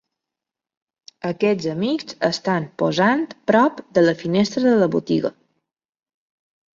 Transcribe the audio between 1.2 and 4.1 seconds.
Aquests amics estan posant prop de